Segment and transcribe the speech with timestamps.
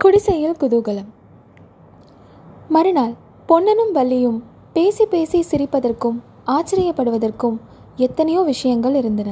[0.00, 1.06] குடிசையில் குதூகலம்.
[2.74, 3.14] மறுநாள்
[3.48, 4.36] பொன்னனும் வள்ளியும்
[4.74, 6.18] பேசி பேசி சிரிப்பதற்கும்
[6.56, 7.56] ஆச்சரியப்படுவதற்கும்
[8.06, 9.30] எத்தனையோ விஷயங்கள் இருந்தன.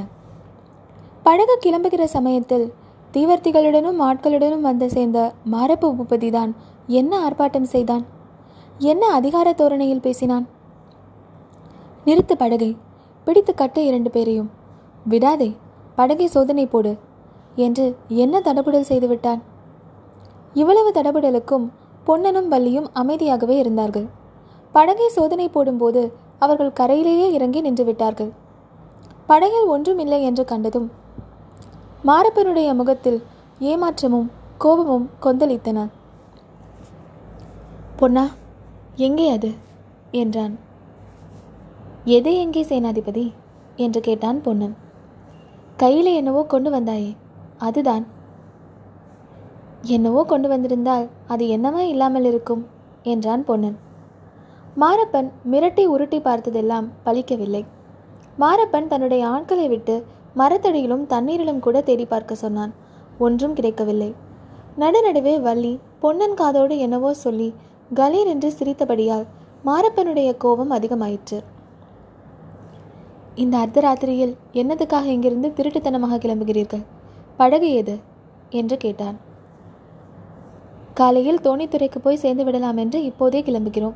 [1.23, 2.65] படகு கிளம்புகிற சமயத்தில்
[3.13, 5.19] தீவர்த்திகளுடனும் ஆட்களுடனும் வந்து சேர்ந்த
[5.53, 6.51] மாரப்பு பூபதி தான்
[6.99, 8.03] என்ன ஆர்ப்பாட்டம் செய்தான்?
[8.91, 10.45] என்ன அதிகார தோரணையில் பேசினான்?
[12.05, 12.71] நிறுத்து படகை
[13.27, 14.49] பிடித்து கட்டு இரண்டு பேரையும்.
[15.05, 15.51] விடாதே
[15.99, 16.93] படகை சோதனை போடு
[17.65, 17.85] என்று
[18.23, 19.41] என்ன தடபுடல் செய்துவிட்டான்
[20.59, 21.65] இவ்வளவு தடபுடலுக்கும்
[22.07, 24.07] பொன்னனும் வள்ளியும் அமைதியாகவே இருந்தார்கள்.
[24.71, 26.01] படகை சோதனை போடும்போது
[26.39, 28.31] அவர்கள் கரையிலேயே இறங்கி நின்று விட்டார்கள்
[29.25, 30.87] படகில் ஒன்றுமில்லை என்று கண்டதும்
[32.05, 33.19] மாரப்பனுடைய முகத்தில்
[33.59, 35.79] ஏமாற்றமும் கோபமும் கொந்தளித்தன.
[37.95, 38.25] பொன்னா
[38.95, 39.49] எங்கே அது?
[40.11, 40.53] என்றான்.
[42.17, 43.25] எது எங்கே சேனாதிபதி?
[43.75, 44.75] என்று கேட்டான் பொன்னன்.
[45.77, 47.11] கையில் என்னவோ கொண்டு வந்தாயே
[47.57, 48.05] அதுதான்.
[49.81, 52.67] என்னவோ கொண்டு வந்திருந்தால் அது என்னவா இல்லாமல் இருக்கும்?
[53.03, 53.77] என்றான் பொன்னன்.
[54.79, 57.65] மாரப்பன் மிரட்டி உருட்டி பார்த்ததெல்லாம் பலிக்கவில்லை.
[58.39, 62.73] மாரப்பன் தன்னுடைய ஆட்களை விட்டு மரத்தடியிலும் தண்ணீரிலும் கூட தேடி பார்க்க சொன்னான்.
[63.17, 64.15] ஒன்றும் கிடைக்கவில்லை.
[64.79, 67.53] நடுநடுவே வள்ளி பொன்னன் காதோடு என்னவோ சொல்லி
[67.93, 69.25] கலீர் என்று சிரித்தபடியால்
[69.65, 71.43] மாரப்பனுடைய கோபம் அதிகமாயிற்று.
[73.35, 76.83] இந்த அர்த்தராத்திரியில் என்னதுக்காக இங்கிருந்து திருட்டுத்தனமாக கிளம்புகிறீர்கள்?
[77.37, 77.99] படகு ஏது?
[78.49, 79.24] என்று கேட்டான்.
[80.99, 83.95] காலையில் தோணித்துறைக்கு போய் சேர்ந்து விடலாம் என்று இப்போதே கிளம்புகிறோம்.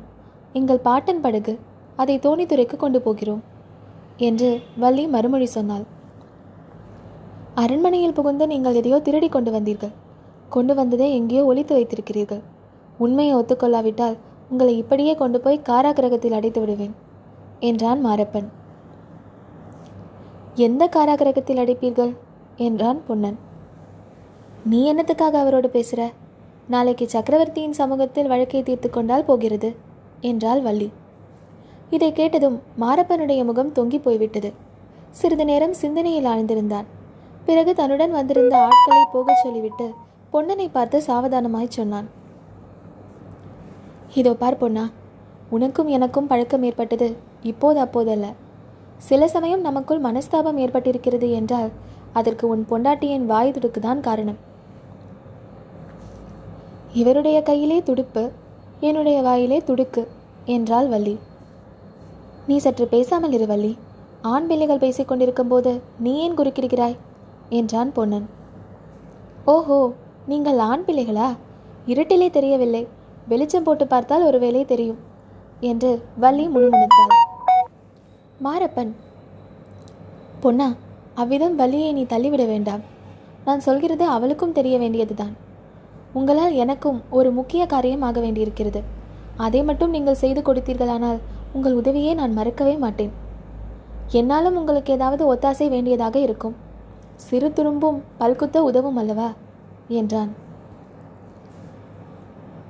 [0.58, 1.54] எங்கள் பாட்டன் படகு
[1.96, 3.40] அதை தோணித்துறைக்கு கொண்டு போகிறோம்
[4.28, 4.50] என்று
[4.82, 5.84] வள்ளி மறுமொழி சொன்னாள்.
[7.62, 9.94] அரண்மனையில் புகுந்து நீங்கள் எதையோ திருடி கொண்டு வந்தீர்கள்.
[10.48, 12.42] கொண்டு வந்ததை எங்கேயோ ஒழித்து வைத்திருக்கிறீர்கள்.
[13.04, 14.16] உண்மையை ஒத்துக்கொள்ளாவிட்டால்
[14.52, 16.94] உங்களை இப்படியே கொண்டு போய் காராகிரகத்தில் அடைத்து விடுவேன்
[17.68, 18.48] என்றான் மாரப்பன்.
[20.66, 22.12] எந்த காராகிரகத்தில் அடைப்பீர்கள்?
[22.66, 23.38] என்றான் பொன்னன்.
[24.70, 26.00] நீ என்னத்துக்காக அவரோடு பேசுற?
[26.72, 29.68] நாளைக்கு சக்கரவர்த்தியின் சமூகத்தில் வழக்கை தீர்த்து கொண்டால் போகிறது
[30.20, 30.88] என்றாள் வள்ளி.
[31.90, 34.50] இதை கேட்டதும் மாரப்பனுடைய முகம் தொங்கி போய்விட்டது.
[35.10, 36.86] சிறிது நேரம் சிந்தனையில் ஆழ்ந்திருந்தான்.
[37.46, 39.86] பிறகு தன்னுடன் வந்திருந்த ஆட்களை போகச் சொல்லிவிட்டு
[40.32, 42.08] பொன்னனை பார்த்து சாவதானமாய் சொன்னான்.
[44.14, 44.84] இதோ பார் பொன்னா
[45.50, 47.08] உனக்கும் எனக்கும் பழக்கம் ஏற்பட்டது
[47.42, 48.28] இப்போது அப்போதல்ல.
[49.08, 51.70] சில சமயம் நமக்குள் மனஸ்தாபம் ஏற்பட்டிருக்கிறது என்றால்
[52.12, 54.38] அதற்கு உன் பொண்டாட்டியின் வாய் துடுக்குதான் காரணம்.
[56.92, 58.30] இவருடைய கையிலே துடுப்பு
[58.80, 60.06] என்னுடைய வாயிலே துடுக்கு
[60.44, 61.18] என்றாள் வள்ளி.
[62.46, 63.76] நீ சற்று பேசாமல் இரு வள்ளி.
[64.22, 66.96] ஆண் பிள்ளைகள் பேசிக் கொண்டிருக்கும் போது நீ ஏன் குறுக்கிடுகிறாய்?
[67.48, 68.28] என்றான் பொன்னன்.
[69.44, 69.92] ஓஹோ
[70.26, 71.36] நீங்கள் ஆண் பிள்ளைகளா?
[71.86, 72.86] இருட்டிலே தெரியவில்லை.
[73.28, 74.98] வெளிச்சம் போட்டு பார்த்தால் ஒருவேளை தெரியும்
[75.60, 77.14] என்று வள்ளி முணுமுணுத்தாள்.
[78.44, 78.92] மாரப்பன்.
[80.40, 80.74] பொன்னா
[81.14, 82.80] அவ்விதம் வள்ளியை நீ தள்ளிவிட வேண்டாம்.
[83.44, 85.48] நான் சொல்கிறது அவளுக்கும் தெரிய வேண்டியதுதான்.
[86.12, 88.82] உங்களால் எனக்கும் ஒரு முக்கிய காரியம் ஆக வேண்டியிருக்கிறது.
[89.36, 91.18] அதை மட்டும் நீங்கள் செய்து கொடுத்தீர்களானால்
[91.52, 93.12] உங்கள் உதவியை நான் மறக்கவே மாட்டேன்.
[94.10, 96.56] என்னாலும் உங்களுக்கு ஏதாவது ஒத்தாசை வேண்டியதாக இருக்கும்.
[97.16, 99.32] சிறு துரும்பும் பல்குத்த உதவும் அல்லவா?
[99.88, 100.30] என்றான்.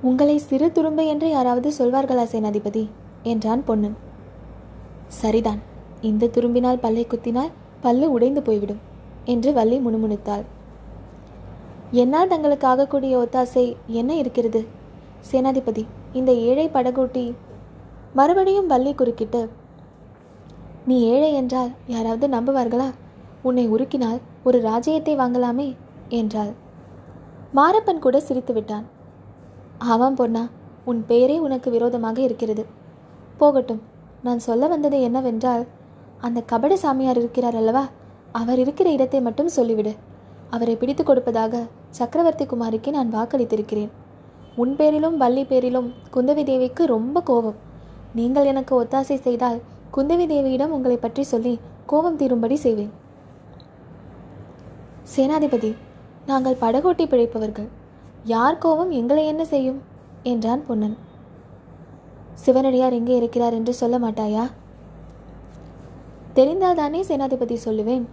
[0.02, 2.88] உங்களை சிறு துரும்பு என்று யாராவது சொல்வார்களா சேனாதிபதி?
[3.22, 3.96] என்றான் பொன்னன்
[5.06, 5.58] சரிதான்.
[6.00, 8.80] இந்த துரும்பினால் பல்லை குத்தினால் பல்லு உடைந்து போய்விடும்
[9.24, 10.44] என்று வள்ளி முணுமுணுத்தாள்.
[11.92, 14.66] என்னால் தங்களுக்கு ஆகக்கூடிய ஒத்தாசை என்ன இருக்கிறது?
[15.30, 17.34] சேனாதிபதி இந்த ஏழை படகோட்டி
[18.14, 19.48] மறுபடியும் வள்ளி குறுக்கிட்டு
[20.86, 22.88] நீ ஏழை என்றால் யாராவது நம்புவார்களா?
[23.42, 25.76] உன்னை உருக்கினால் ஒரு ராஜ்யத்தை வாங்கலாமே?
[26.08, 26.52] என்றாள்.
[27.54, 28.86] மாரப்பன் கூட சிரித்து விட்டான்.
[29.78, 30.48] ஆமாம் பொன்னா
[30.84, 32.66] உன் பெயரே உனக்கு விரோதமாக இருக்கிறது.
[33.36, 33.82] போகட்டும்
[34.22, 35.66] நான் சொல்ல வந்தது என்னவென்றால்
[36.20, 37.88] அந்த கபட சாமியார் இருக்கிறார் அல்லவா?
[38.32, 39.96] அவர் இருக்கிற இடத்தை மட்டும் சொல்லிவிடு.
[40.50, 41.62] அவரை பிடித்து கொடுப்பதாக
[41.98, 43.90] சக்கரவர்த்தி குமாரிக்கு நான் வாக்களித்திருக்கிறேன்.
[44.56, 47.58] உன் பேரிலும் வள்ளி பேரிலும் குந்தவி தேவிக்கு ரொம்ப கோபம்.
[48.14, 49.60] நீங்கள் எனக்கு ஒத்தாசை செய்தால்
[49.96, 51.54] குந்தவி தேவியிடம் உங்களை பற்றி சொல்லி
[51.86, 52.90] கோபம் தீரும்படி செய்வேன்.
[55.16, 55.70] சேனாதிபதி
[56.26, 57.68] நாங்கள் படகோட்டி பிழைப்பவர்கள்.
[58.24, 59.80] யார் கோபம் எங்களை என்ன செய்யும்?
[60.22, 60.96] என்றான் பொன்னன்.
[62.34, 64.44] சிவனடியார் எங்கே இருக்கிறார் என்று சொல்ல மாட்டாயா?
[66.32, 68.04] தெரிந்தால் தானே சேனாதிபதி சொல்லுவேன்.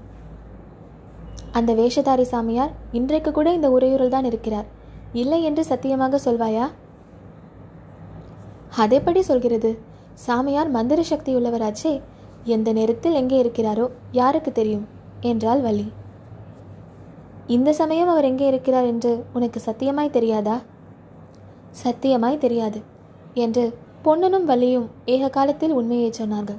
[1.52, 4.66] அந்த வேஷதாரி சாமியார் இன்றைக்கு கூட இந்த உரையூரில் தான் இருக்கிறார்.
[5.14, 6.72] இல்லை என்று சத்தியமாக சொல்வாயா?
[8.78, 9.80] அதேபடி சொல்கிறது?
[10.14, 12.02] சாமியார் மந்திர சக்தி உள்ளவராச்சே.
[12.44, 14.88] எந்த நேரத்தில் எங்கே இருக்கிறாரோ யாருக்கு தெரியும்?
[15.22, 15.92] என்றாள் வள்ளி.
[17.48, 20.62] இந்த சமயம் அவர் எங்கே இருக்கிறார் என்று உனக்கு சத்தியமாய் தெரியாதா?
[21.84, 22.82] சத்தியமாய் தெரியாது
[23.34, 26.58] என்று பொன்னனும் வள்ளியும் ஏக காலத்தில் உண்மையை சொன்னார்கள்.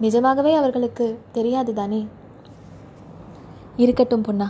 [0.00, 2.06] நிஜமாகவே அவர்களுக்கு தெரியாது தானே
[3.76, 4.48] இருக்கட்டும் பொன்னா.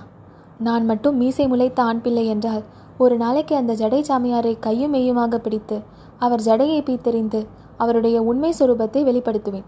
[0.58, 2.64] நான் மட்டும் மீசை முளைத்த ஆண் பிள்ளை என்றால்
[2.99, 5.82] ஒரு நாளைக்கு அந்த ஜடை சாமியாரை கையும் மெய்யுமாக பிடித்து
[6.19, 7.46] அவர் ஜடையை பீத்தெறிந்து
[7.76, 9.67] அவருடைய உண்மை சுரூபத்தை வெளிப்படுத்துவேன்.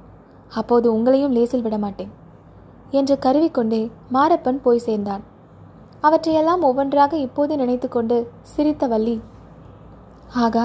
[0.49, 2.13] அப்போது உங்களையும் லேசில் விட மாட்டேன்.
[2.91, 5.23] என்று கருவிக்கொண்டே மாரப்பன் போய் சேர்ந்தான்.
[6.01, 9.21] அவற்றையெல்லாம் ஒவ்வொன்றாக இப்போது நினைத்து கொண்டு சிரித்த வள்ளி
[10.45, 10.65] ஆகா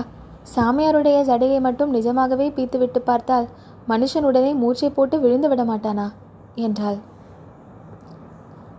[0.55, 3.47] சாமியாருடைய ஜடையை மட்டும் நிஜமாகவே பீத்துவிட்டு பார்த்தால்
[3.87, 6.07] மனுஷனுடனே மூச்சை போட்டு விழுந்து விட மாட்டானா?
[6.55, 6.97] என்றாள்.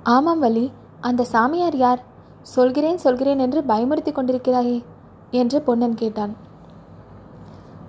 [0.04, 2.00] ஆமாம் வள்ளி அந்த சாமியார் யார்?
[2.40, 4.84] சொல்கிறேன் சொல்கிறேன் என்று பயமுறுத்தி கொண்டிருக்கிறாயே
[5.30, 6.36] என்று பொன்னன் கேட்டான்.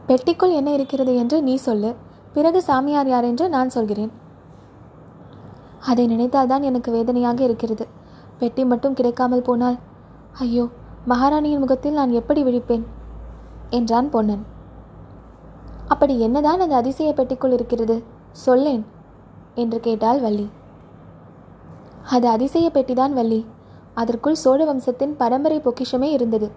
[0.08, 1.96] பெட்டிக்குள் என்ன இருக்கிறது என்று நீ சொல்லு
[2.34, 4.12] பிறகு சாமியார் யார் என்று நான் சொல்கிறேன்.
[5.80, 7.88] அதை நினைத்தால்தான் எனக்கு வேதனையாக இருக்கிறது.
[8.40, 9.78] பெட்டி மட்டும் கிடைக்காமல் போனால்
[10.40, 10.70] ஐயோ
[11.08, 12.86] மகாராணியின் முகத்தில் நான் எப்படி விழிப்பேன்?
[13.70, 14.44] என்றான் பொன்னன்.
[15.88, 18.04] அப்படி என்னதான் அந்த அதிசய பெட்டிக்குள் இருக்கிறது?
[18.32, 18.86] சொல்லேன்
[19.56, 20.50] என்று கேட்டாள் வள்ளி.
[22.10, 23.46] அது அதிசய பெட்டிதான் வள்ளி.
[23.94, 26.52] அதற்குள் சோழ வம்சத்தின் பரம்பரை பொக்கிஷமே இருந்தது.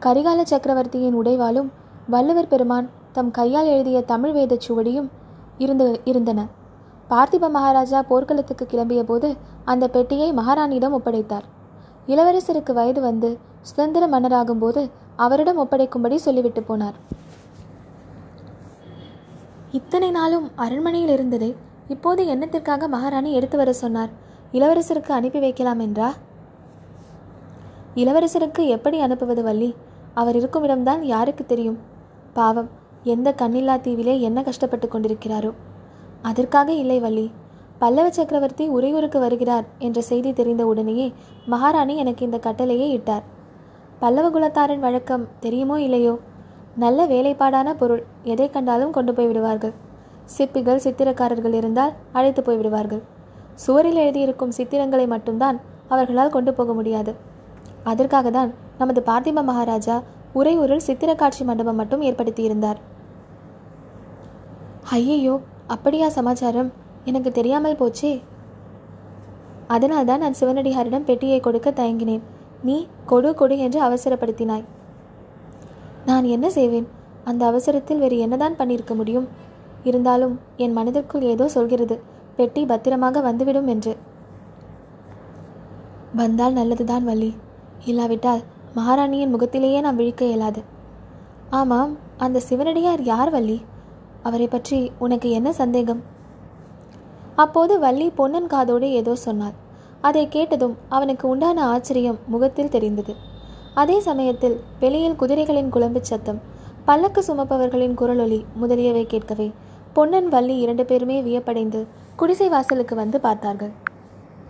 [0.00, 1.68] கரிகால சக்கரவர்த்தியின் உடைவாலும்
[2.06, 5.08] வள்ளுவர் பெருமான் தம் கையால் எழுதிய தமிழ் வேதச் சுவடியும்
[5.58, 6.46] இருந்து இருந்தன.
[7.10, 11.42] பார்த்திப மகாராஜா போர்க்களத்துக்கு கிளம்பிய போது அந்த பெட்டியை மகாராணியிடம் ஒப்படைத்தார்.
[12.06, 16.94] இளவரசருக்கு வயது வந்து சுதந்திர மன்னராகும் போது அவரிடம் ஒப்படைக்கும்படி சொல்லிவிட்டு போனார்.
[19.72, 21.56] இத்தனை நாளும் அரண்மனையில் இருந்ததை
[21.88, 24.24] இப்போது என்னத்திற்காக மகாராணி எடுத்து வர சொன்னார்.
[24.56, 26.08] இளவரசருக்கு அனுப்பி வைக்கலாம் என்றா?
[27.94, 29.74] இளவரசருக்கு எப்படி அனுப்புவது வள்ளி?
[30.14, 31.78] அவர் இருக்கும் இடம்தான் யாருக்கு தெரியும்?
[32.32, 32.68] பாவம்
[33.02, 35.52] எந்த கண்ணில்லா தீவிலே என்ன கஷ்டப்பட்டு கொண்டிருக்கிறாரோ?
[36.22, 37.30] அதற்காக இல்லை வள்ளி.
[37.78, 41.12] பல்லவ சக்கரவர்த்தி உறையூருக்கு வருகிறார் என்ற செய்தி தெரிந்த உடனேயே
[41.46, 43.22] மகாராணி எனக்கு இந்த கட்டளையை இட்டார்.
[43.98, 46.18] பல்லவ குலத்தாரின் வழக்கம் தெரியுமோ இல்லையோ?
[46.76, 49.72] நல்ல வேலைப்பாடான பொருள் எதை கண்டாலும் கொண்டு போய் விடுவார்கள்.
[50.38, 53.02] சிப்பிகள் சித்திரக்காரர்கள் இருந்தால் அழைத்து போய் விடுவார்கள்.
[53.64, 55.58] சுவரில் எழுதியிருக்கும் சித்திரங்களை மட்டும்தான்
[55.88, 57.12] அவர்களால் கொண்டு போக முடியாது.
[57.82, 59.96] அதற்காக தான் நமது பார்த்திப மகாராஜா
[60.34, 62.78] உறையூரில் சித்திர காட்சி மண்டபம் மட்டும் ஏற்படுத்தியிருந்தார்.
[64.96, 65.34] ஐயையோ
[65.74, 66.72] அப்படியா சமாச்சாரம்?
[67.04, 68.12] எனக்கு தெரியாமல் போச்சே.
[69.74, 72.24] அதனால்தான் நான் சிவனடியாரிடம் பெட்டியை கொடுக்க தயங்கினேன்.
[72.62, 72.76] நீ
[73.06, 74.66] கொடு கொடு என்று அவசரப்படுத்தினாய்.
[76.06, 76.86] நான் என்ன செய்வேன்?
[77.24, 79.26] அந்த அவசரத்தில் வேறு என்னதான் பண்ணியிருக்க முடியும்?
[79.82, 81.96] இருந்தாலும் என் மனதிற்குள் ஏதோ சொல்கிறது.
[82.36, 83.96] பெட்டி பத்திரமாக வந்துவிடும் என்று.
[86.14, 87.30] வந்தால் நல்லதுதான் வள்ளி.
[87.84, 88.42] இல்லாவிட்டால்
[88.74, 90.62] மகாராணியின் முகத்திலேயே நாம் விழிக்க இயலாது.
[91.50, 93.58] ஆமாம் அந்த சிவனடியார் யார் வள்ளி?
[94.22, 96.02] அவரை பற்றி உனக்கு என்ன சந்தேகம்?
[97.34, 99.56] அப்போது வள்ளி பொன்னன் காதோடு ஏதோ சொன்னாள்.
[100.00, 103.14] அதை கேட்டதும் அவனுக்கு உண்டான ஆச்சரியம் முகத்தில் தெரிந்தது.
[103.74, 106.40] அதே சமயத்தில் வெளியில் குதிரைகளின் குழம்பு சத்தம்
[106.84, 109.52] பல்லக்கு சுமப்பவர்களின் குரலொலி முதலியவை கேட்கவே
[109.96, 111.80] பொன்னன் வள்ளி இரண்டு பேருமே வியப்படைந்து
[112.20, 113.72] குடிசை வாசலுக்கு வந்து பார்த்தார்கள்.